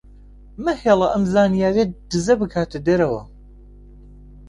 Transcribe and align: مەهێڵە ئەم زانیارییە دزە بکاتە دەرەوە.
مەهێڵە 0.63 1.07
ئەم 1.13 1.23
زانیارییە 1.33 1.85
دزە 2.09 2.33
بکاتە 2.41 2.79
دەرەوە. 2.87 3.21